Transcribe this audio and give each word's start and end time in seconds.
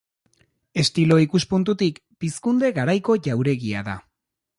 Estilo 0.83 1.17
ikuspuntutik 1.25 1.99
pizkunde 2.25 2.71
garaiko 2.79 3.17
jauregia 3.29 3.85
da. 3.91 3.95